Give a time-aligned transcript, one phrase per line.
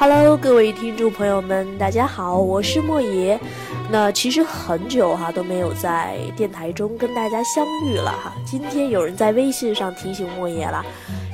[0.00, 3.38] Hello，各位听众朋友们，大家好，我是莫爷。
[3.90, 8.32] 那其实很久哈都没有在电台中跟大家相遇了哈。
[8.42, 10.82] 今天有人在微信上提醒莫爷了，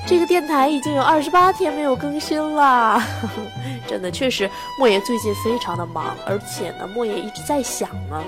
[0.04, 3.00] 这个电台已经有二十八天没有更新了。
[3.86, 8.20] 真的，确实莫爷最近非常的忙，而且呢，莫爷一直在想呢。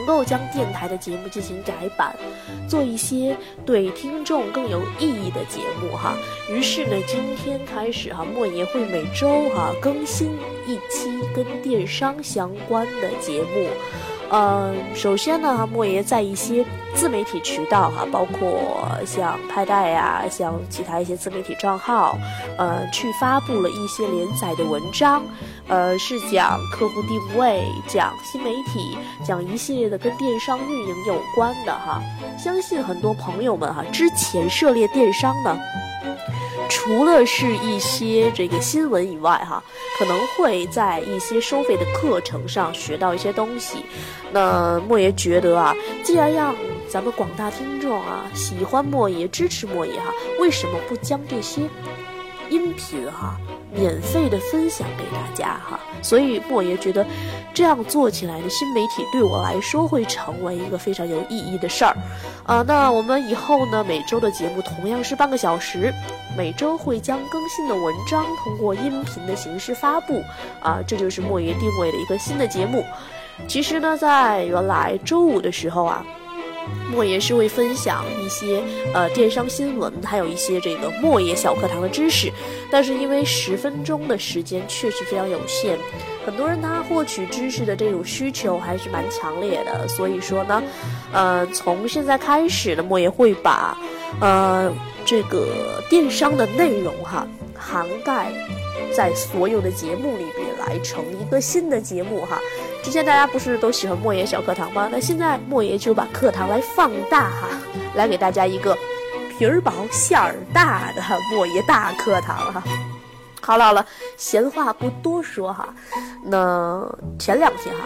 [0.00, 2.16] 能够将电台的节目进行改版，
[2.68, 3.36] 做一些
[3.66, 6.16] 对听众更有意义的节目哈。
[6.50, 13.68] 于是呢，今天开始哈，莫言会每周哈更新一期跟电商相关的节目。
[14.32, 18.60] 嗯，首先呢，莫爷在一些自媒体渠道哈，包括
[19.04, 22.16] 像拍带呀，像其他一些自媒体账号，
[22.56, 25.22] 呃，去发布了一些连载的文章，
[25.66, 32.00] 呃，是讲客户定位，讲新媒体，讲一系列的跟电商运营有关的哈。
[32.38, 35.58] 相信很多朋友们哈，之前涉猎电商呢。
[36.70, 39.62] 除了是一些这个新闻以外，哈，
[39.98, 43.84] 可能会在一些收费的课程上学到一些东西。
[44.32, 46.54] 那莫爷觉得啊，既然让
[46.88, 51.62] 咱们广大听众啊喜欢莫爷、支持莫爷哈，为什么不将这些
[52.48, 53.36] 音频哈？
[53.72, 57.06] 免费的分享给大家哈，所以莫爷觉得
[57.54, 61.96] 这样做起来的新媒体对我来说会成为一个非常有意义的事儿，
[62.44, 65.92] 啊，那我们以后呢每周的节目同样是半个小时，
[66.36, 70.22] 每周会将更新的文章通过音频的形式发布，
[70.60, 72.84] 啊，这就是莫爷定位的一个新的节目。
[73.46, 76.04] 其实呢，在原来周五的时候啊。
[76.90, 78.62] 莫爷是会分享一些
[78.92, 82.32] 呃电商新闻，还有一些这个莫爷小课堂的知识，
[82.70, 85.78] 但是因为十分钟的时间确实非常有限，
[86.26, 90.62] 很多人他获取知识的这种需求还是蛮强烈的，所以说呢，
[91.12, 93.76] 呃，从现在开始呢，莫爷会把
[94.20, 94.72] 呃
[95.04, 98.32] 这个电商的内容哈涵盖
[98.92, 102.40] 在所有的节目里边来成一个新的节目哈。
[102.82, 104.88] 之前大家不是都喜欢莫言小课堂吗？
[104.90, 107.48] 那现在莫言就把课堂来放大哈，
[107.94, 108.76] 来给大家一个
[109.28, 112.62] 皮儿薄馅儿大的莫言大课堂哈。
[113.42, 113.84] 好了好了，
[114.16, 115.74] 闲话不多说哈。
[116.22, 116.86] 那
[117.18, 117.84] 前两天哈，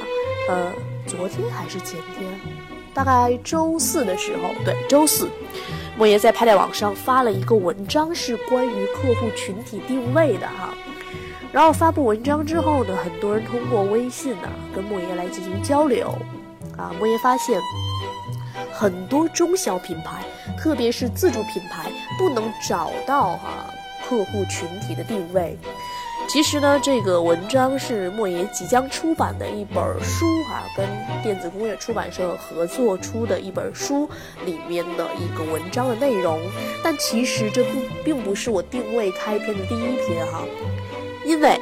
[0.48, 0.72] 呃，
[1.06, 2.30] 昨天还是前天，
[2.92, 5.28] 大概周四的时候，对，周四，
[5.96, 10.74] 莫言在拍带网上发了一个文章，是关于客户群体定位的哈。
[11.54, 16.12] 然后发布文章之后呢，很多人通过微信呢跟莫言来进行交流，
[16.76, 17.60] 啊，莫言发现
[18.72, 20.24] 很多中小品牌，
[20.58, 23.70] 特别是自主品牌不能找到哈
[24.04, 25.56] 客户群体的定位。
[26.26, 30.88] 其实呢，这个文章是莫言即将出版的一本书哈，跟
[31.22, 34.10] 电子工业出版社合作出的一本书
[34.44, 36.40] 里面的一个文章的内容。
[36.82, 40.40] 但其实这不并不是我定位开篇的第一篇哈。
[41.24, 41.60] 因为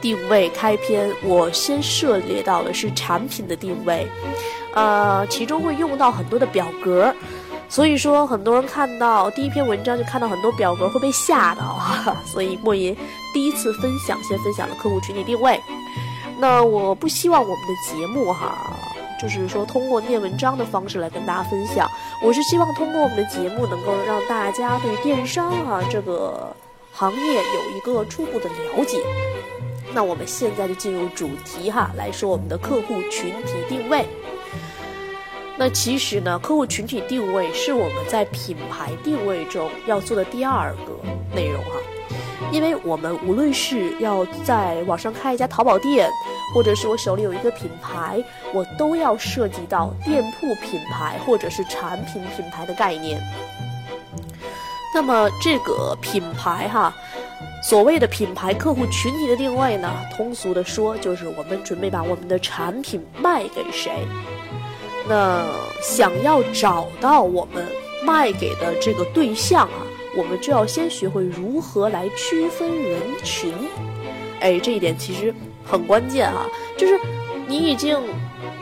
[0.00, 4.06] 定位开篇，我先涉猎到的是产品的定位，
[4.74, 7.14] 呃，其中会用到很多的表格，
[7.68, 11.80] 所以说很多人看到第一篇文章就看到很多表格会被吓到。
[12.26, 12.96] 所以莫言
[13.32, 15.60] 第一次分享，先分享了客户群体定位。
[16.38, 18.76] 那我不希望我们的节目哈，
[19.20, 21.88] 就是说通过念文章的方式来跟大家分享，
[22.20, 26.52] 我是希望通过我们的节目能够让大家对电商啊这个。
[26.94, 28.98] 行业有一个初步的了解，
[29.94, 34.06] 那我们现在就进入主题哈，来说我们的客户群体定位。
[35.56, 40.98] 那其实呢，客户群体定位是我们在品牌定位中要做的第二个
[41.34, 41.70] 内容哈，
[42.50, 46.08] 因为我们无论是要在网上开一家淘宝店，
[46.54, 48.22] 或者是我手里有一个品牌，
[48.52, 53.20] 我都要涉及到店铺品牌或者是产品品牌的概念。
[54.94, 56.94] 那么这个品牌哈，
[57.62, 63.90] 所谓的品牌客户群体的定位呢，通俗的说就是我们准备把我们的产品卖给谁。
[65.08, 65.46] 那
[65.82, 67.66] 想要找到我们
[68.04, 73.52] 卖给的这个对象啊，我们就要先学会如何来区分人群。
[74.40, 75.34] 哎，这一点其实
[75.64, 76.46] 很关键哈，
[76.76, 77.00] 就是
[77.46, 77.98] 你已经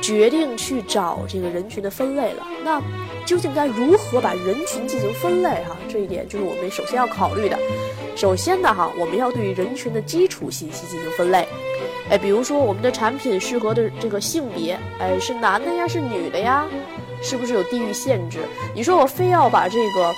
[0.00, 2.80] 决定去找这个人群的分类了，那。
[3.30, 5.50] 究竟该如何把人群进行分类？
[5.62, 7.56] 哈，这一点就是我们首先要考虑的。
[8.16, 11.46] 首先呢，哈，我们要对人群的基础信息进行分类。
[12.10, 16.66] 哎，比如说我们的产品适合的这个性别，哎，是男的呀，是女的呀？
[17.22, 18.40] 是不是有地域限制？
[18.74, 20.12] 你说我非要把这个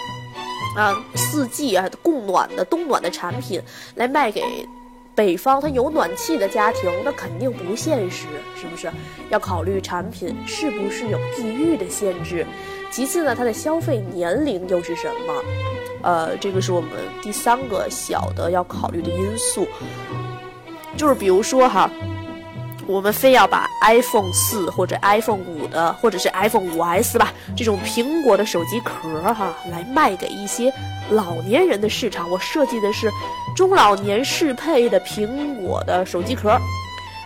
[0.75, 3.61] 啊四季啊供暖的冬暖的产品
[3.95, 4.43] 来卖给
[5.15, 8.25] 北方它有暖气的家庭，那肯定不现实，
[8.59, 8.91] 是不是？
[9.29, 12.47] 要考虑产品是不是有地域的限制。
[12.93, 15.43] 其次呢，它的消费年龄又是什么？
[16.03, 16.91] 呃，这个是我们
[17.23, 19.67] 第三个小的要考虑的因素，
[20.97, 21.91] 就是比如说哈。
[22.85, 30.71] 我们非要把 iPhone 四或者 iPhone 五的，或者是 iPhone 五 S 吧，这种苹果的手机壳哈，来卖给一些
[31.09, 32.29] 老年人的市场。
[32.29, 33.09] 我设计的是
[33.55, 36.59] 中老年适配的苹果的手机壳，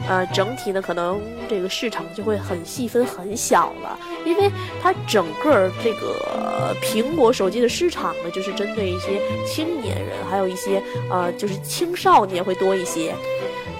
[0.09, 4.51] 呃，整体呢可能这个市场就会很细分很小了，因为
[4.83, 13.15] 它整个这个苹果手机的市场呢，就是针对一些青年人，还有一些呃，就是青少年会多一些。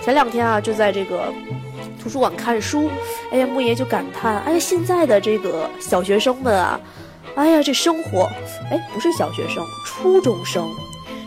[0.03, 1.33] 前两天啊，就在这个。
[1.99, 2.89] 图书馆看书，
[3.33, 6.81] 哎呀，木爷就感叹，哎呀，现在的这个小学生们啊，
[7.35, 8.31] 哎呀，这生活，
[8.71, 10.65] 哎，不是小学生，初中生，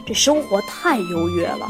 [0.08, 1.68] 这生活太优越了，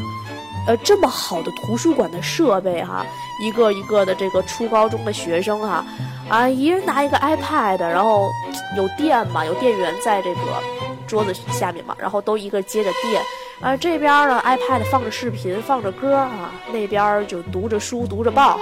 [0.69, 3.03] 呃，这么好的图书馆的设备哈，
[3.41, 5.83] 一个一个的这个初高中的学生哈，
[6.29, 8.29] 啊，一人拿一个 iPad，然后
[8.77, 10.41] 有电嘛，有电源在这个
[11.07, 13.19] 桌子下面嘛，然后都一个接着电，
[13.59, 18.59] 啊，这边呢 iPad 放着视频，放着歌啊，那边就读着书，读着报。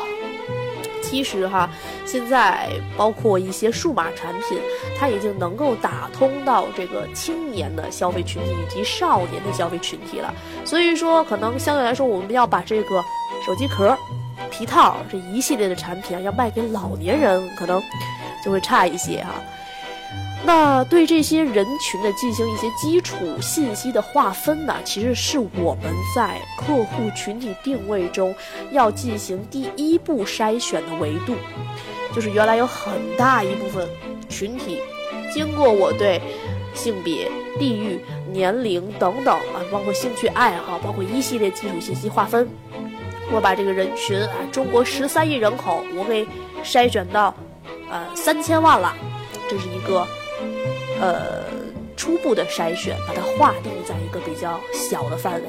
[1.10, 1.70] 其实哈，
[2.06, 4.60] 现在包括一些数码产品，
[5.00, 10.34] 它已经能够打通到这个青年的消费群体以及少年的消费群体了。
[10.66, 13.02] 所以说，可能相对来说，我们要把这个
[13.46, 13.98] 手机壳、
[14.52, 17.82] 皮套这一系列的产品啊，要卖给老年人，可能
[18.44, 19.36] 就会差一些哈。
[20.48, 28.34] 那对这些人群的进行一些基础信息的划分呢，其实是我们在客户群体定位中
[28.72, 31.36] 要进行第一步筛选的维度，
[32.16, 33.86] 就是原来有很大一部分
[34.30, 34.80] 群体，
[35.34, 36.22] 经过我对
[36.74, 37.30] 性别、
[37.60, 38.00] 地域、
[38.32, 42.48] 年龄等等啊，包括兴趣爱好，包括一系列基础信息划分，
[43.34, 46.26] 我把这个人群啊，中国十三亿人口，我给
[46.64, 47.36] 筛选到
[47.92, 48.96] 呃三千万了，
[49.50, 50.08] 这是一个。
[51.00, 51.44] 呃，
[51.96, 55.48] 初步的筛选，把它划定在一个比较小的范围。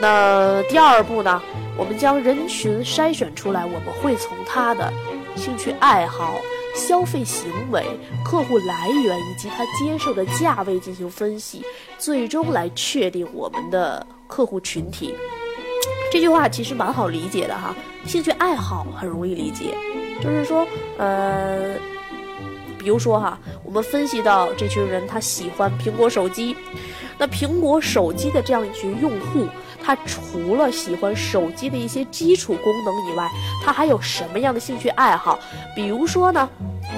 [0.00, 1.42] 那第二步呢，
[1.76, 4.92] 我们将人群筛选出来，我们会从他的
[5.36, 6.34] 兴趣爱好、
[6.74, 7.84] 消费行为、
[8.24, 11.64] 客户来源以及他接受的价位进行分析，
[11.96, 15.14] 最终来确定我们的客户群体。
[16.10, 17.74] 这句话其实蛮好理解的哈，
[18.06, 19.76] 兴趣爱好很容易理解，
[20.22, 20.66] 就是说，
[20.98, 21.76] 呃。
[22.84, 26.54] 比如说哈，我们分析到这群人他喜欢苹果手机，
[27.16, 29.48] 那苹果手机的这样一群用户，
[29.82, 33.26] 他除了喜欢手机的一些基础功能以外，
[33.64, 35.38] 他还有什么样的兴趣爱好？
[35.74, 36.46] 比如说呢，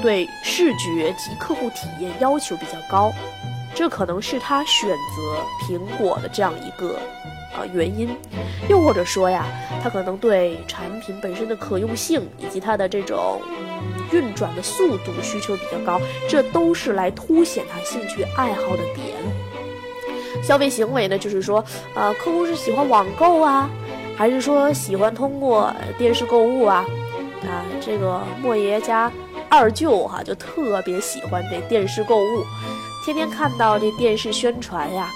[0.03, 3.13] 对视觉及客户体验要求比较高，
[3.73, 5.39] 这可能是他选择
[5.69, 6.99] 苹果的这样一个
[7.55, 8.09] 啊原因。
[8.69, 9.47] 又或者说呀，
[9.85, 13.41] 他可能对产品本身的可用性以及它的这种。
[14.13, 19.17] 运转的速度需求比较高，这都是来凸显他兴趣爱好的点。
[20.43, 21.65] 消费行为呢，就是说，
[21.95, 23.69] 呃，客户是喜欢网购啊，
[24.17, 26.85] 还是说喜欢通过电视购物啊？
[27.43, 29.11] 啊，这个莫爷家
[29.49, 32.45] 二舅哈就特别喜欢这电视购物，
[33.05, 35.09] 天天看到这电视宣传呀，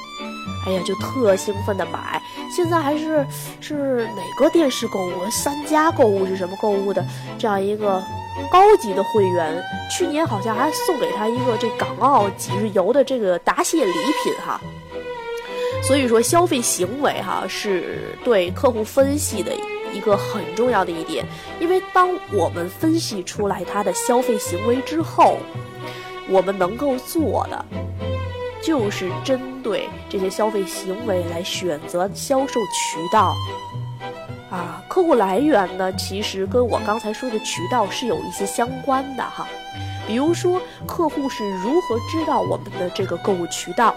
[0.67, 2.21] 哎呀就特兴奋的买。
[2.51, 3.27] 现在还是
[3.61, 5.31] 是哪个电视购物？
[5.31, 7.05] 三家购物是什么购物的？
[7.39, 8.03] 这样一个。
[8.51, 14.59] 高级的会员，去年好像还送给他一个这港澳几日游的这个答谢礼品哈。
[15.83, 19.53] 所以说消费行为哈是对客户分析的
[19.93, 21.27] 一个很重要的一点，
[21.59, 25.37] 因为当我们分析出来他的消费行为之后，
[26.29, 27.65] 我们能够做的
[28.63, 33.35] 就是针对这些消费行为来选择销售渠道。
[34.51, 39.47] 啊，客户来源呢，其实跟我刚才说的渠道是有一些相关的哈。
[40.09, 43.95] 比如说，客户是如何知道我们的这个购物渠道？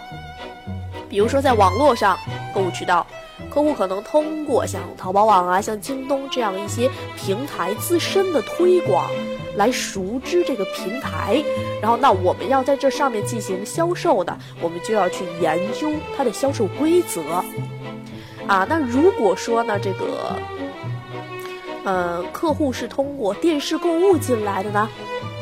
[1.09, 2.15] 比如说，在网络上
[2.53, 3.05] 购物渠道，
[3.49, 9.09] 客户可能通过像淘宝网啊、像京东这样一些平台自身的推广
[9.55, 11.43] 来熟知这个平台。
[11.81, 17.21] 然后，那我们要在这上面进行销售的，我们就要去研究它的销售规则。
[18.47, 20.37] 啊，那如果说呢，这个，
[21.85, 24.89] 呃，客户是通过电视购物进来的呢，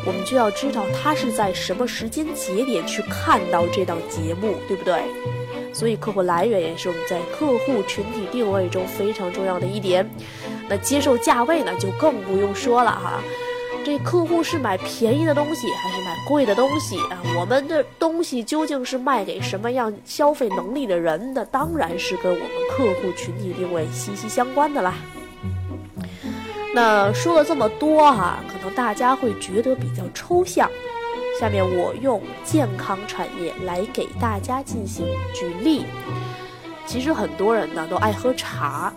[0.05, 5.01] 我们就要知道他是在什么时间节点去看到这档节目，对不对？
[5.73, 10.07] 所以客户来源也是我们在客户群体定位中非常重要的一点。
[10.67, 13.21] 那接受价位呢，就更不用说了哈。
[13.83, 17.21] 这客户是买便宜的东西还是买贵的东西啊？
[17.37, 21.43] 我们的东西究竟是卖给什么样消费能力的人的？
[21.45, 24.93] 当然是跟我们客户群体定位息息相关的啦。
[26.73, 30.69] 那说了这么多哈，可能大家会觉得比较抽象。
[31.39, 35.85] 下面我用健康产业来给大家进行举例。
[36.85, 38.93] 其实很多人呢都爱喝茶。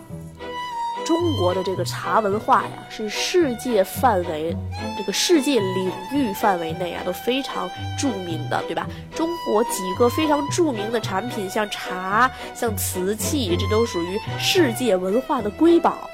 [1.05, 4.57] 中国的这个茶文化呀，是世界范围，
[4.97, 8.87] 这个世界领域范围内啊都非常著名的，对吧？
[9.13, 16.09] 中国几个非常著名的产品，像茶、像瓷器，这都属于世界文化的瑰宝。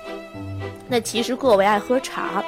[0.90, 2.44] 那其实各位爱喝茶，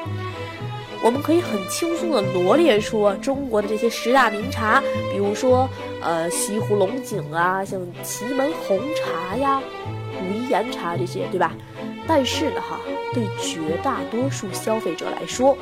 [1.02, 4.84] 我们可以很轻松的罗列出中国的这些十大名茶，
[5.14, 5.70] 比如说
[6.02, 9.62] 呃西湖龙井啊，像祁门红茶呀、
[10.20, 11.54] 武夷岩茶这些，对吧？
[12.08, 12.80] 但是呢，哈，
[13.14, 15.58] 对绝大多数消费者来说，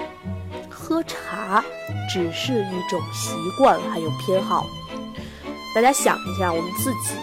[0.69, 1.63] 喝茶
[2.12, 4.65] 只是一种习惯还有偏好。
[5.74, 7.15] 大家想一下，我们自己，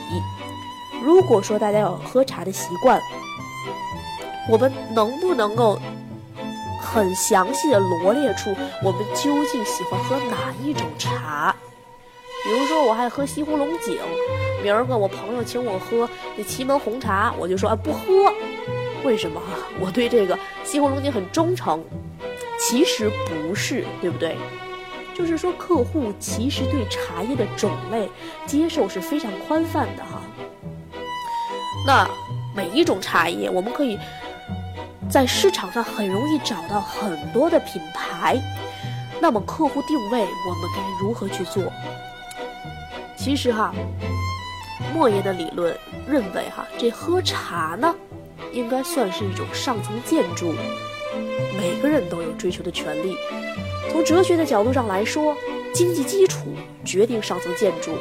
[1.04, 3.00] 如果说大家有喝茶的习惯，
[4.48, 5.78] 我们能不能够
[6.80, 11.54] 很详细的罗列出我们究竟喜欢喝哪一种茶？
[12.44, 13.98] 比如说，我爱喝西湖龙井，
[14.62, 18.32] 明儿个我朋友请我喝那祁门红茶，我就说啊不喝。
[19.04, 19.40] 为什么
[19.80, 21.84] 我对这个西湖龙井很忠诚？
[22.58, 24.36] 其实不是，对不对？
[25.14, 28.08] 就是说，客户其实对茶叶的种类
[28.46, 30.20] 接受是非常宽泛的哈。
[31.86, 32.08] 那
[32.54, 33.98] 每一种茶叶，我们可以
[35.08, 38.36] 在市场上很容易找到很多的品牌。
[39.20, 41.64] 那么客户定位，我们该如何去做？
[43.16, 43.72] 其实哈，
[44.94, 45.76] 莫言的理论
[46.06, 47.94] 认为哈，这喝茶呢。
[48.52, 50.54] 应该算是一种上层建筑，
[51.56, 53.16] 每个人都有追求的权利。
[53.90, 55.36] 从哲学的角度上来说，
[55.72, 57.92] 经济基础决定上层建筑。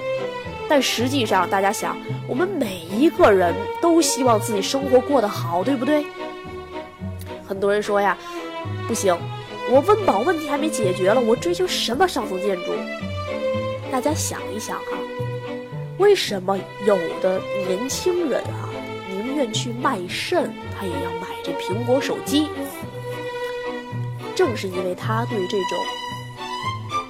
[0.70, 1.96] 但实际上，大家想，
[2.28, 6.06] 我们每一个人都希望自己生活过得好，对不对？
[7.48, 8.18] 很多人说呀，
[8.86, 9.18] 不行，
[9.72, 12.74] 我温饱问题还没解决了，我追求什么上层建筑？
[13.90, 14.98] 大家想一想哈，
[15.98, 18.67] 为什么有的年轻人啊？
[19.38, 22.50] 愿去卖肾，他也要买这苹果手机。
[24.36, 25.78] 正是因为他对这种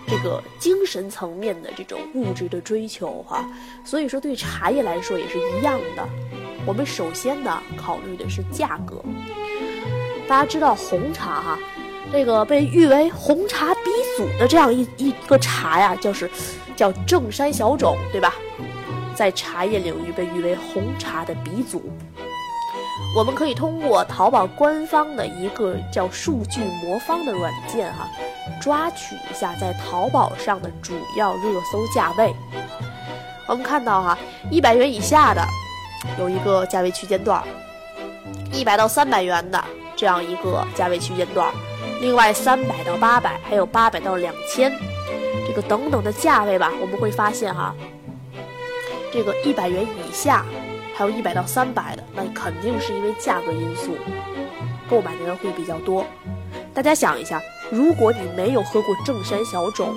[0.07, 3.49] 这个精神层面的这种物质的追求哈，
[3.83, 6.07] 所以说对茶叶来说也是一样的。
[6.65, 9.01] 我们首先呢考虑的是价格。
[10.27, 11.59] 大家知道红茶哈，
[12.11, 16.29] 这个被誉为红茶鼻祖的这样一一个茶呀，就是
[16.75, 18.33] 叫正山小种，对吧？
[19.17, 21.81] 在茶叶领域被誉为红茶的鼻祖。
[23.15, 28.07] 我们可以通过淘宝官方的一个叫“数据魔方”的软件哈，
[28.61, 32.33] 抓取一下在淘宝上的主要热搜价位。
[33.47, 34.17] 我们看到哈，
[34.51, 35.41] 一百元以下的
[36.19, 37.43] 有一个价位区间段，
[38.51, 39.63] 一百到三百元的
[39.95, 41.51] 这样一个价位区间段，
[42.01, 44.71] 另外三百到八百，还有八百到两千，
[45.47, 47.73] 这个等等的价位吧，我们会发现哈。
[49.11, 50.45] 这个一百元以下，
[50.95, 53.95] 还有一百到三百的，那肯定是因为价格因素，
[54.89, 56.05] 购买的人会比较多。
[56.73, 59.95] 大家想一下，如果你没有喝过正山小种，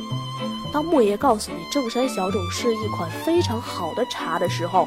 [0.73, 4.87] 当莫爷告诉你正山小种是一款非常好的茶的时候，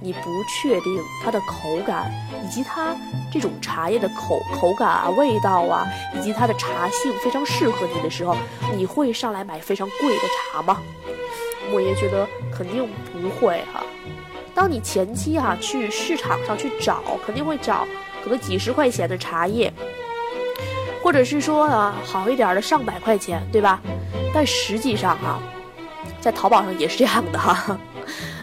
[0.00, 2.12] 你不确定它的口感，
[2.44, 2.94] 以及它
[3.32, 8.36] 这种茶叶的口口感啊、味道啊，以及它的茶性非常适合你的时候，
[8.76, 10.80] 你会上来买非常贵的茶吗？
[11.70, 13.82] 莫爷觉得肯定不会哈。
[14.54, 17.86] 当你前期哈去市场上去找，肯定会找
[18.22, 19.72] 可能几十块钱的茶叶，
[21.02, 23.80] 或者是说啊好一点的上百块钱，对吧？
[24.34, 25.38] 但实际上哈，
[26.20, 27.78] 在淘宝上也是这样的哈。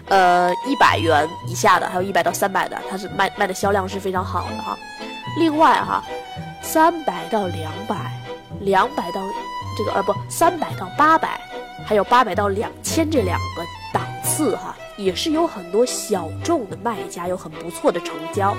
[0.05, 4.77] 呃，一百元以下的，还有一百到三百的，它是卖卖的销量是非常好的哈。
[5.37, 6.01] 另外哈，
[6.61, 7.95] 三百到两百，
[8.61, 9.21] 两百到
[9.77, 11.39] 这个呃不，三百到八百。
[11.85, 13.63] 还有八百到两千这两个
[13.93, 18.57] 档次哈，也是有很多小众的卖家有很不错的成交。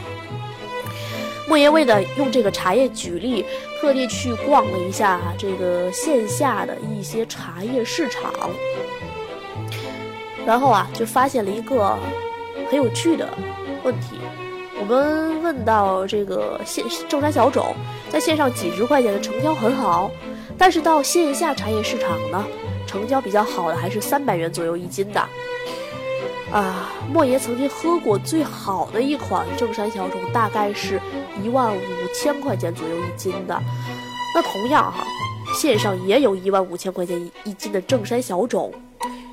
[1.48, 3.44] 莫言为了用这个茶叶举例，
[3.80, 8.32] 特地去逛了一下这个线下的一些茶叶市场，
[10.46, 11.98] 然后啊，就发现了一个
[12.70, 13.28] 很有趣的
[13.82, 14.20] 问题。
[14.78, 17.74] 我们问到这个线正山小种，
[18.08, 20.12] 在线上几十块钱的成交很好，
[20.56, 22.44] 但是到线下茶叶市场呢？
[22.88, 25.20] 成交比较好的还是三百元左右一斤的，
[26.50, 30.98] 啊，莫爷曾经喝过最好的一款正山小种，大概是
[31.44, 31.80] 一万五
[32.14, 33.62] 千块钱左右一斤的。
[34.34, 35.04] 那同样哈，
[35.54, 38.72] 线上也有一万五千块钱一斤的正山小种，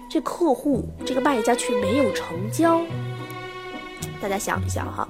[0.10, 2.82] 这客户这个卖家却没有成交。
[4.22, 5.08] 大家想一想哈，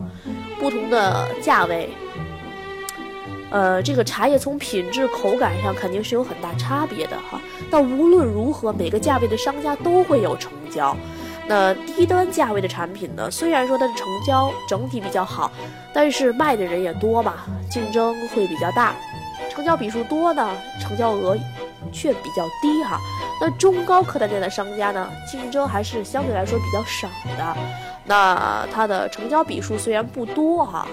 [0.60, 1.90] 不同的价位，
[3.50, 7.42] 呃，这个茶叶从品质口感上肯定是有很大差别的哈。
[7.72, 10.96] 但无论如何，每个价位的商家都会有成交。
[11.48, 13.30] 那低端价位的产品呢？
[13.30, 15.52] 虽然说它的成交整体比较好，
[15.94, 17.36] 但是卖的人也多嘛，
[17.70, 18.96] 竞争会比较大。
[19.50, 20.50] 成交笔数多呢，
[20.82, 21.38] 成交额
[21.92, 23.00] 却比较低哈。
[23.40, 27.08] 那中高客单价的商家呢，竞争还是相对来说比较少
[27.38, 27.58] 的。
[28.06, 30.88] 那它的成交笔数虽然不多哈，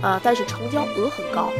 [0.00, 1.50] 啊，但是成交额很高，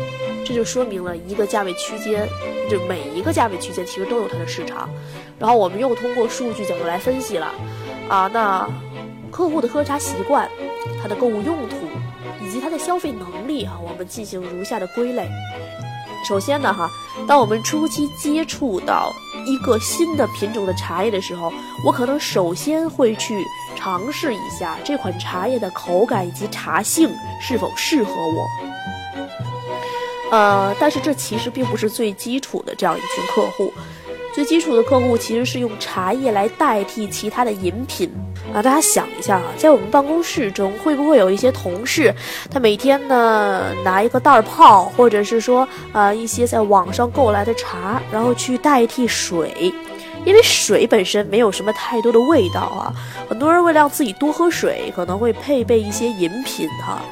[0.49, 2.27] 这就说明了一个价位区间，
[2.71, 4.89] 就每一个价位区间其实都有它的市场。
[5.39, 7.53] 然后我们又通过数据角度来分析了，
[8.09, 8.67] 啊，那
[9.31, 10.49] 客户的喝茶习惯、
[11.03, 11.77] 他的购物用途
[12.43, 15.29] 以及他的消费能力哈，我们进行如下的归类。
[16.27, 16.89] 首先呢哈，
[17.27, 19.13] 当我们初期接触到
[19.45, 21.53] 一个新的品种的茶叶的时候，
[21.85, 23.45] 我可能首先会去
[23.77, 28.47] 尝试一下这款茶叶的口感以及茶性是否适合我。
[30.31, 33.73] 呃，但是这其实并不是最基础的这样一群客户。
[34.35, 38.09] 最基础的客户其实是用茶叶来代替其他的饮品
[38.55, 38.63] 啊！
[38.63, 42.15] 大家想一下啊，在我们办公室中会不会有一些同事，
[42.49, 49.75] 他每天呢拿一个袋泡，或者是说啊一些在网上购来的茶，然后去代替水，
[50.25, 52.95] 因为水本身没有什么太多的味道啊。
[53.29, 57.03] 很多人为了让自己多喝水，可能会配备一些饮品哈。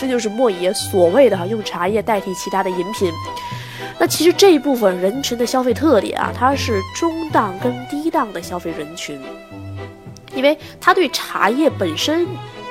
[0.00, 3.12] 这就是莫爷所谓的哈用茶叶代替其他的饮品。
[3.98, 9.20] 那其实这一部分人群的消费特点啊，它是中档跟低档的消费人群，
[10.34, 12.26] 因为他对茶叶本身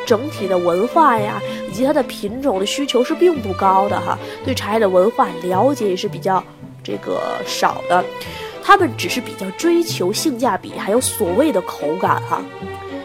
[0.07, 6.43] 整体的文化呀，以及它的品种的需求是并不高的哈，对茶叶的文化了解也是比较
[6.83, 8.03] 这个少的，
[8.63, 12.41] 他们只是比较追求性价比，还有所谓的口感哈。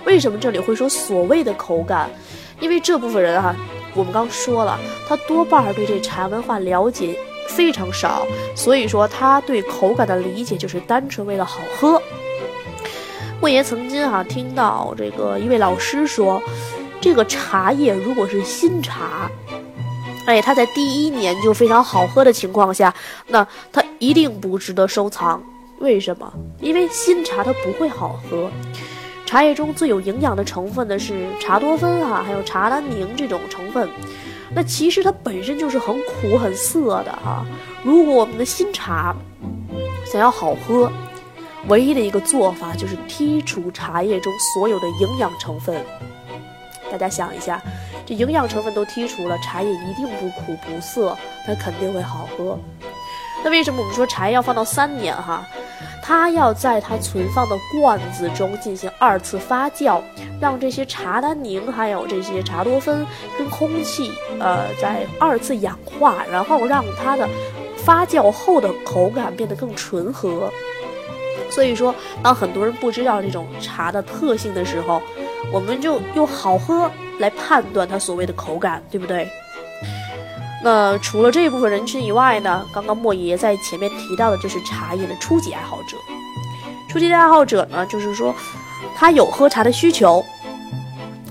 [0.06, 2.08] 为什么这里会说所谓的口感？
[2.60, 3.54] 因为这部分人哈，
[3.94, 7.18] 我们刚说了，他多半对这茶文化了解。
[7.46, 12.00] 非常少，所以说他对口感的理解就是单纯为了好喝。
[13.38, 16.42] 莫言曾经哈听到这个一位老师说，
[17.02, 19.30] 这个茶叶如果是新茶，
[20.24, 22.92] 哎，它在第一年就非常好喝的情况下，
[23.28, 25.40] 那它一定不值得收藏。
[25.80, 26.32] 为什么？
[26.60, 28.50] 因为新茶它不会好喝。
[29.26, 33.88] 茶叶中最有营养的成分呢是茶多酚哈，还有茶单宁这种成分。
[34.54, 37.44] 那其实它本身就是很苦很涩的哈。
[37.82, 39.14] 如果我们的新茶
[40.06, 40.92] 想要好喝，
[41.68, 45.82] 唯一的一个做法就是剔除茶叶中所有的营养成分。
[46.92, 47.60] 大家想一下，
[48.06, 52.56] 这营养成分都剔除了，茶叶一定不苦不涩，它肯定会好喝。
[53.42, 55.44] 那为什么我们说茶叶要放到三年哈？
[56.02, 60.00] 它要在它存放的罐子中进行二次发酵，
[60.40, 63.06] 让这些茶单宁还有这些茶多酚
[63.38, 67.28] 跟空气呃在二次氧化，然后让它的
[67.76, 70.50] 发酵后的口感变得更醇和。
[71.50, 75.00] 所以说，当很多人不知道这种茶的特性的时候，
[75.52, 79.28] 我们就用好喝来判断它所谓的口感，对不对？
[80.64, 82.66] 那除了这一部分人群以外呢？
[82.72, 85.98] 刚刚莫爷在前面提到的就是茶叶的初级爱好者。
[86.88, 88.34] 初级的爱好者呢，就是说
[88.96, 90.24] 他有喝茶的需求，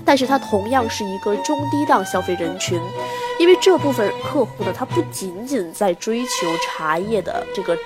[0.04, 2.80] 但是他同样是一个中低档消费人群，
[3.40, 7.76] 因为这部分客户呢，他不仅仅在追求茶叶的这个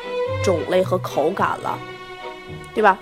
[0.44, 1.78] 种类和口感了，
[2.74, 2.98] 对吧？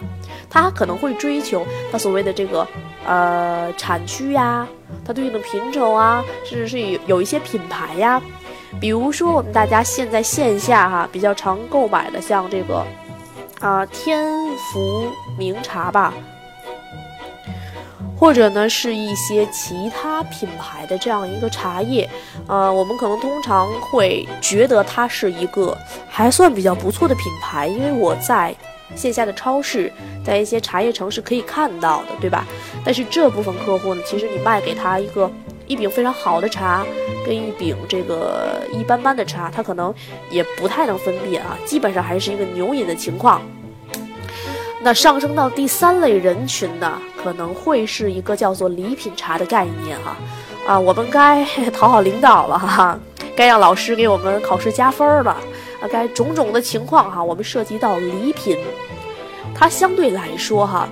[0.48, 2.66] 他可能会追求他所谓的这个
[3.06, 4.66] 呃产区呀。
[5.04, 8.22] 它对应的品种啊，甚至是有有一些品牌呀，
[8.80, 12.85] 比如说我们大家现在线下哈比较常购买的，像这个
[13.61, 16.14] 啊天福茗茶吧，
[18.16, 22.09] 或者呢是一些其他品牌的这样一个茶叶，
[22.46, 25.76] 呃，我们可能通常会觉得它是一个
[26.09, 28.54] 还算比较不错的品牌，因为我在。
[28.94, 29.92] 线下的超市，
[30.25, 32.44] 在一些茶叶城是可以看到的，对吧？
[32.85, 35.31] 但是这部分客户呢，其实你卖给他一个
[35.66, 36.85] 一饼非常好的茶，
[37.27, 39.92] 跟一饼这个一般般的茶，他可能
[40.31, 43.42] 也不太能分辨啊，基本上还是一个牛饮的情况。
[44.83, 50.16] 那上升到第三类人群呢，可能会是一个叫做礼品茶的概念哈，
[50.66, 51.44] 啊，我们该
[51.75, 52.96] 讨好领导了哈，
[53.35, 55.37] 该让老师给我们考试加分了。
[55.88, 58.57] 该种种的情况哈，我们涉及到礼品，
[59.55, 60.88] 它相对来说哈，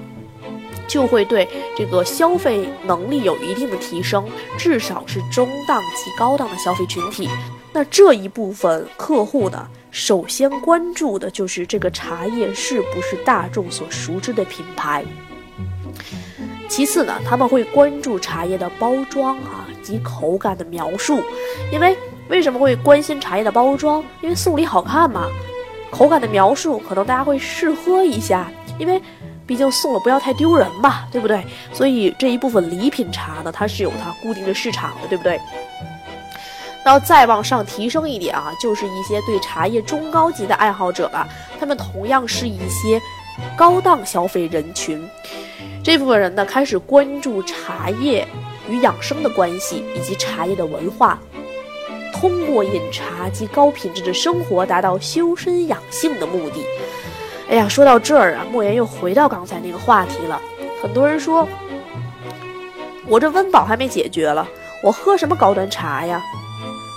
[0.87, 4.29] 就会对这个消费能力有一定的提升，
[4.59, 7.29] 至少是中档及高档的消费群体。
[7.73, 15.05] 那这一部分客户呢，首先关注的就是这个茶叶是不是大众所熟知的品牌。
[16.69, 21.23] 其次呢，他们会关注茶叶的包装啊及口感的描述，
[21.71, 21.97] 因为
[22.29, 24.03] 为什么会关心茶叶的包装？
[24.21, 25.29] 因为送礼好看嘛。
[25.91, 29.01] 口感的描述可能大家会试喝一下，因为
[29.47, 31.45] 毕竟送了不要太丢人嘛，对不对？
[31.73, 35.41] 所以这一部分礼品茶呢，它是有它固定的市场的，对不对？
[36.85, 41.29] 然后再往上提升一点啊，就是一些对茶叶中高级的爱好者了，
[41.61, 43.01] 他们同样是一些
[43.57, 45.01] 高档消费人群。
[45.85, 48.27] 这部分人呢，开始关注茶叶
[48.69, 51.19] 与养生的关系，以及茶叶的文化，
[52.13, 56.65] 通过饮茶及高品质的生活，达到修身养性的目的。
[57.49, 60.41] 哎呀，说到这儿啊，莫言又回到刚才那个话题了。
[60.83, 61.47] 很多人说，
[63.07, 64.49] 我这温饱还没解决了，
[64.83, 66.23] 我喝什么高端茶呀？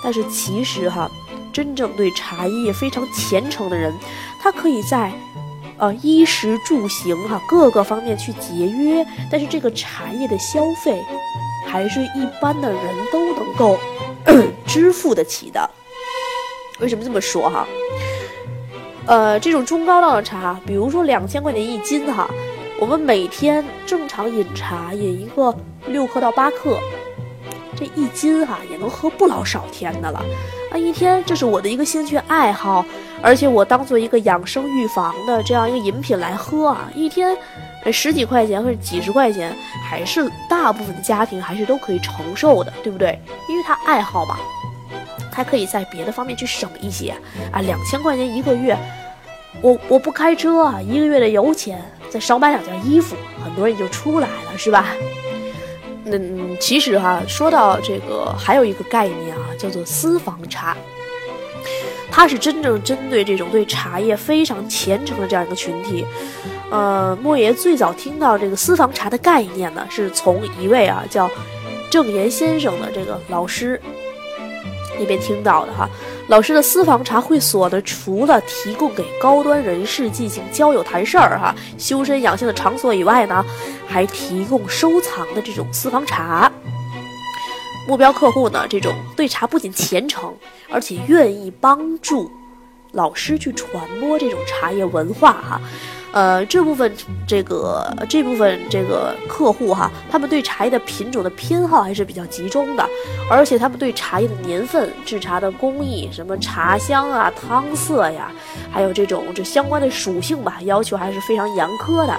[0.02, 1.10] 但是其实哈，
[1.52, 3.92] 真正对茶叶非常虔诚的人，
[4.40, 5.12] 他可以在。
[5.80, 11.00] 呃，衣食住行哈，各个方面去节约，但是这个茶叶的消费，
[11.68, 12.80] 还是一般的人
[13.12, 13.78] 都能够
[14.66, 15.70] 支付得起的。
[16.80, 17.66] 为什么这么说哈？
[19.06, 22.28] 呃，这种中高档的茶，比如说两千块钱一斤哈，
[22.80, 25.54] 我们每天正常饮茶饮一个
[25.86, 26.78] 六克到八克，
[27.76, 30.24] 这一斤哈也能喝不老少天的了。
[30.70, 32.84] 啊，一天这是我的一个兴趣爱好。
[33.20, 37.36] 而且我当做一个养生预防的这样一个饮品来喝啊，一天
[37.92, 39.54] 十几块钱或者几十块钱，
[39.88, 43.18] 还是大部分家庭还是都可以承受的，对不对？
[43.48, 44.36] 因为他爱好嘛，
[45.32, 47.14] 他可以在别的方面去省一些
[47.52, 47.60] 啊。
[47.60, 48.76] 两千块钱一个月，
[49.62, 54.86] 我我不开车啊，一个月的油钱，再少买两件衣服，很多人就出来了，是吧？
[56.04, 60.76] 嗯，其实哈，说到这个，还有一个概念啊，叫做私房茶。
[62.10, 66.04] 它是真正针对这种对茶叶非常虔诚的这样一个群体，
[66.70, 71.30] 呃，莫爷最早听到这个私房茶的概念呢，是从一位啊叫
[71.90, 73.80] 郑岩先生的这个老师
[74.98, 75.88] 那边听到的哈。
[76.26, 83.42] 老师的私房茶会所呢，除了提供给高端人士进行交友谈事儿哈、修身养性的场所以外呢，
[83.86, 86.52] 还提供收藏的这种私房茶。
[87.86, 90.34] 目标客户呢，这种对茶不仅虔诚，
[90.68, 92.30] 而且愿意帮助
[92.92, 95.58] 老师去传播这种茶叶文化哈。
[96.12, 96.92] 呃，这部分
[97.26, 102.88] 这个这部分这个客户哈，他们对茶叶的品种的偏好还是比较集中的，
[103.30, 108.32] 而且他们对茶叶的年份、制茶的工艺、什么茶香啊、汤色呀，
[108.70, 112.14] 还有这种这相关的属性吧，要求还是非常严苛的。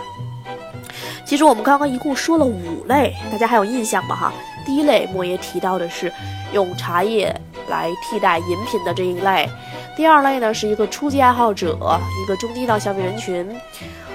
[1.26, 4.16] 其实我们刚刚一共说了五类，大家还有印象吗？
[4.16, 4.34] 哈。
[4.66, 6.12] 第一类，莫爷提到的是
[6.54, 7.36] 用茶叶
[7.70, 9.48] 来替代饮品的这一类；
[10.00, 11.78] 第二类呢，是一个初级爱好者，
[12.24, 13.46] 一个中低档消费人群；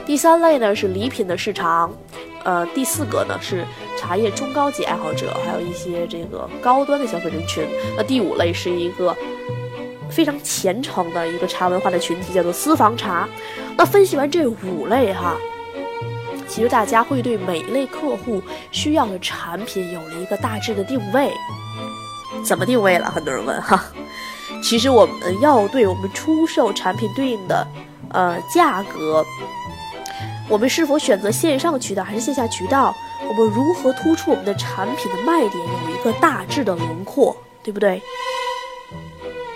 [0.07, 1.91] 第三类呢是礼品的市场；
[2.43, 3.67] 呃，第四个呢是
[3.99, 7.67] 茶叶中高级爱好者，还有一些这个高端的消费人群；
[7.99, 9.15] 那第五类是一个
[10.09, 13.29] 非常虔诚的一个茶文化的群体，叫做私房茶。
[13.77, 15.37] 那分析完这五类哈。
[16.49, 21.31] 其实大家会对每一类客户需要的产品有了一个大致的定位，
[22.43, 23.11] 怎么定位了？
[23.11, 23.85] 很多人问哈。
[24.65, 27.67] 其实我们要对我们出售产品对应的
[28.11, 29.23] 呃价格，
[30.49, 32.95] 我们是否选择线上渠道还是线下渠道，
[33.29, 35.53] 我们如何突出我们的产品的卖点，
[35.89, 38.01] 有一个大致的轮廓，对不对？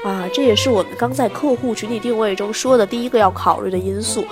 [0.05, 4.25] 啊，这也是我们刚在客户群体定位中说的第一个要考虑的因素。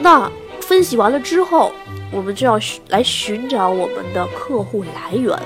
[0.00, 0.30] 那。
[0.62, 1.72] 分析完了之后，
[2.12, 5.36] 我们就要来寻找我们的客户来源。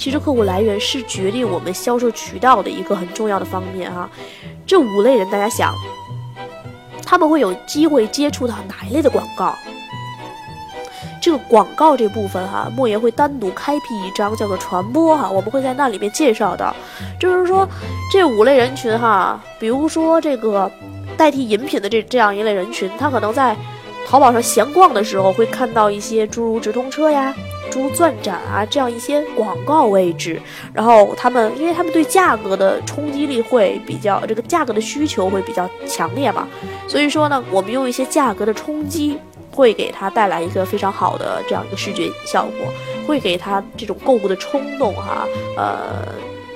[0.00, 4.08] 其实，客户来源是决定我们销售渠道的一个很重要的方面啊。
[4.66, 5.74] 这五类人，大家想，
[7.04, 9.54] 他们会有机会接触到哪一类的广告？
[11.20, 16.74] 这个广告这部分哈，莫言会单独开辟一章叫做传播哈，我们会在那里面介绍到。
[17.20, 17.68] 就是说，
[18.10, 20.70] 这五类人群哈，比如说这个。
[21.18, 23.54] 代替饮品的这这样一类人群，他可能在
[24.08, 27.34] 淘宝上闲逛的时候，会看到一些诸如直通车呀、
[27.70, 30.40] 珠钻展啊这样一些广告位置。
[30.74, 36.46] 然后他们，因为他们对价格的冲击力会比较，这个价格的需求会比较强烈嘛，
[36.88, 39.18] 所以说呢，我们用一些价格的冲击，
[39.50, 42.66] 会给他带来一个非常好的这样一个视觉效果，
[43.06, 46.06] 会给他这种购物的冲动哈，呃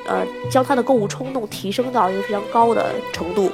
[0.06, 3.50] 呃，将他的购物冲动提升到一个非常高的程度。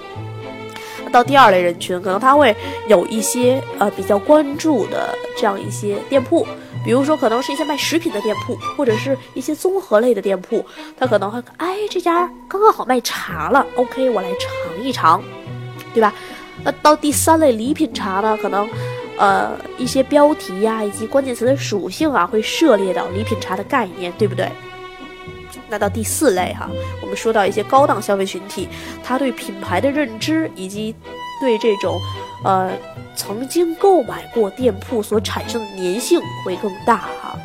[1.12, 2.54] 到第二类人群，可能他会
[2.86, 6.46] 有一些呃比较关注的这样一些店铺，
[6.84, 10.64] 比如说可能是一些卖食品的店铺，或者是一些综合类的店铺，
[10.98, 15.22] 他可能会哎这家刚刚好卖茶了，OK 我来尝一尝，
[15.92, 16.12] 对吧？
[16.62, 18.68] 那到第三类礼品茶呢，可能
[19.16, 24.50] 呃一些标题呀以及关键词的属性啊会涉猎到礼品茶的概念，对不对？
[25.68, 26.68] 那到第四类哈，
[27.00, 28.68] 我们说到一些高档消费群体，
[29.04, 30.94] 他对品牌的认知以及
[31.40, 31.98] 对这种，
[32.44, 32.70] 呃，
[33.16, 37.36] 曾经购买过店铺所产生的粘性会更大哈。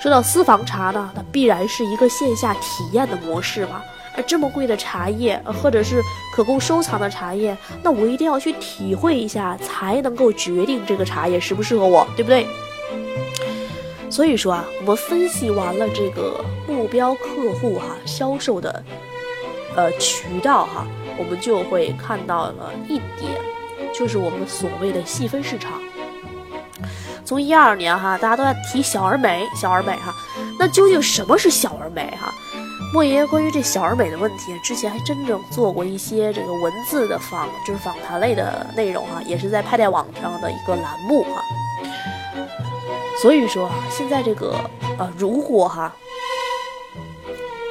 [0.00, 3.82] 说到私房茶呢，它必然是一个线下体验的模式嘛。
[4.16, 6.00] 而这么贵的茶叶，或者是
[6.34, 12.46] 可供收藏的茶叶，那我一定要去体会一下，才能够决定这个茶叶适不适合我，对不对？
[14.08, 18.82] 所以说啊，我们分析完了这个目标客户哈销售的
[19.74, 20.86] 呃渠道哈，
[21.18, 23.32] 我们就会看到了一点，
[23.94, 25.72] 就是我们所谓的细分市场。
[27.24, 30.14] 从一二年哈，大家都在提小而美，小而美哈，
[30.58, 32.32] 那究竟什么是小而美哈？
[32.94, 41.42] 莫爷关于这小而美的问题，之前还真正做过一些这个文字的访，就是访谈类的内容哈，也是在派代网上的一个栏目哈。
[43.20, 44.54] 所以说，现在这个
[44.98, 45.92] 呃，如果哈，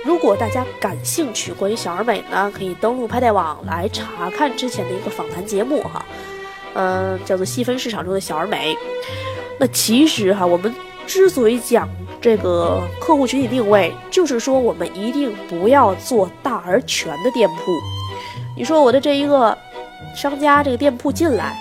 [0.06, 6.06] 如果大家感兴趣关于小而美呢，可以登录拍代网来查看之前的一个访谈节目哈，
[6.76, 8.78] 嗯，叫做细分市场中的小而美。
[9.60, 10.74] 那其实哈，我们
[11.08, 11.90] 之所以讲
[12.22, 17.72] 这个客户群体定位，就是说我们一定不要做大而全的店铺。
[18.56, 19.58] 你说我的这一个
[20.16, 21.58] 商家这个店铺进来，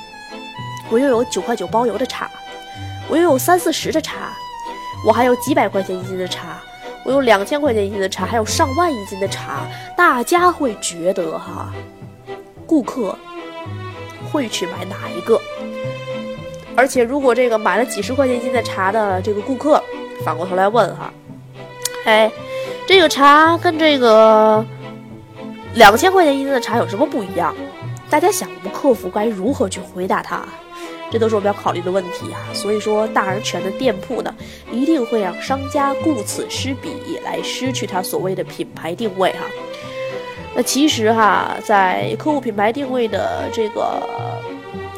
[0.90, 2.30] 我又有九块九包邮的茶。
[3.09, 4.35] 我又有三四十的茶，
[5.07, 6.59] 我还有几百块钱一斤的茶，
[7.04, 9.66] 我有两千块钱一斤的茶，还有上万一斤的茶。
[9.96, 11.72] 大家会觉得哈，
[12.66, 13.16] 顾客
[14.32, 15.40] 会去买哪一个？
[16.76, 19.82] 而且如果这个买了几十块钱一斤的茶的这个顾客，
[20.24, 21.12] 反过头来问哈，
[22.04, 22.30] 哎，
[22.86, 24.64] 这个茶跟这个
[25.74, 27.54] 两千块钱一斤的茶有什么不一样？
[28.10, 30.44] 大家想，我们客服该如何去回答他？
[31.10, 34.34] 这都是我们要考虑的问题啊，所以说大而全的店铺呢，
[34.72, 39.46] 一定会让商家顾此失彼，来失去他所谓的品牌定位哈。
[40.56, 43.82] 那其实哈，在客户品牌定位的这个，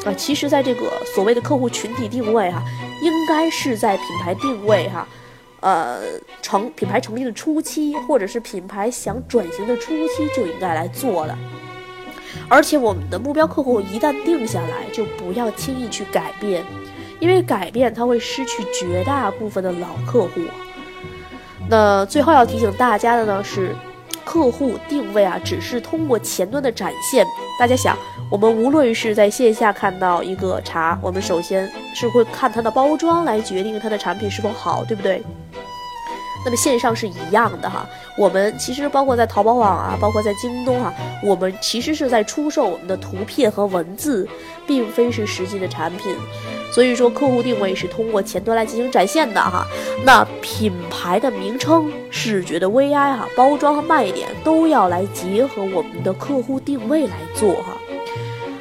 [0.05, 2.63] 啊，其实在这个所谓的客户群体定位哈，
[3.01, 5.07] 应该是在品牌定位哈，
[5.59, 5.99] 呃，
[6.41, 11.37] 成品牌成立的初期，或者是品牌想转型的初期就应该来做的。
[12.47, 16.63] 而且我们的目标客户一旦定下来，就不要轻易去改变，
[17.19, 20.41] 因为改变它会失去绝大部分的老客户。
[21.69, 23.75] 那最后要提醒大家的呢是，
[24.23, 27.25] 客户定位啊，只是通过前端的展现。
[27.59, 27.97] 大家想，
[28.29, 35.21] 我们无论是在线下看到一个茶，我们首先是会看它的包装来决定它的产品是否好，对不对？
[36.45, 37.85] 那么线上是一样的哈，
[38.17, 44.27] 我们其实包括在淘宝网啊，包括在京东哈，我们其实是在出售我们的图片和文字，
[44.65, 46.15] 并非是实际的产品。
[46.71, 49.65] 所以说，客户定位是通过前端来进行展现的哈。
[50.03, 57.77] 那品牌的名称、视觉的 VI 哈、包装和卖点都要来结合我们的客户定位来做哈。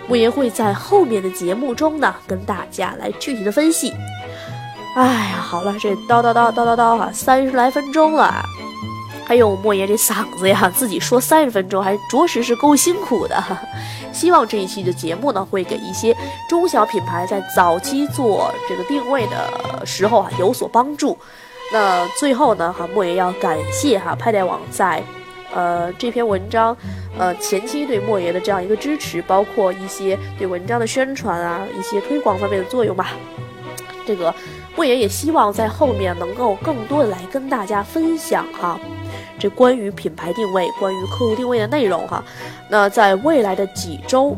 [0.06, 3.92] 莫言会在后面的节目中呢，跟大家来具体的分析。
[4.94, 8.44] 哎呀，好了，这叨叨叨叨叨叨哈，三十来分钟了。
[9.26, 13.42] 还有，莫言这嗓子呀，自己说三十分钟，还着实是够辛苦的。
[14.14, 16.16] 希望这一期的节目呢，会给一些
[16.48, 21.18] 中小品牌在早期做这个定位的时候啊有所帮助。
[21.72, 25.02] 那最后呢，哈，莫言要感谢哈派代网在，
[25.52, 26.76] 呃这篇文章，
[27.18, 33.10] 呃前期对莫言的这样一个支持，包括一些对文章的宣传啊，一些推广方面的作用吧。
[34.06, 34.32] 这个。
[34.76, 38.78] 莫言也希望在后面能够更多的来跟大家分享哈，
[39.38, 42.24] 这关于品牌定位、关于客户定位的内容哈。
[42.68, 44.36] 那在未来的几周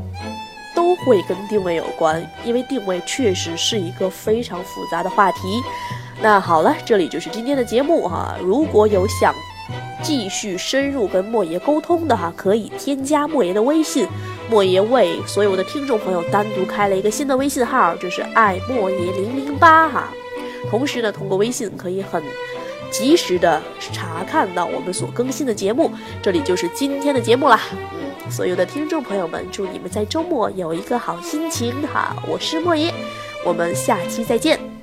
[0.74, 5.62] 都会跟定位有关，因为定位确实是一个非常复杂的话题。
[6.20, 8.36] 那好了，这里就是今天的节目哈。
[8.42, 9.32] 如果有想
[10.02, 14.08] 继续深入跟莫爷沟通的哈，可以添加莫爷的微信。
[14.50, 20.08] 莫爷为所有的听众朋友单独开了一个新的微信号，就是爱莫爷零零八哈。
[20.70, 22.22] 同时呢，通过微信可以很
[22.90, 25.90] 及时的查看到我们所更新的节目。
[26.22, 32.16] 这里就是今天的节目啦，嗯，所有的听众朋友们，祝你们在周末有一个好心情哈！
[32.26, 32.92] 我是莫爷，
[33.44, 34.77] 我们下期再见。